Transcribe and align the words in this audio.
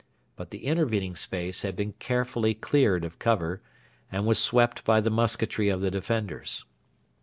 But 0.35 0.49
the 0.49 0.65
intervening 0.65 1.15
space 1.15 1.61
had 1.61 1.75
been 1.75 1.93
carefully 1.93 2.55
cleared 2.55 3.05
of 3.05 3.19
cover, 3.19 3.61
and 4.11 4.25
was 4.25 4.39
swept 4.39 4.83
by 4.83 4.99
the 4.99 5.11
musketry 5.11 5.69
of 5.69 5.81
the 5.81 5.91
defenders. 5.91 6.65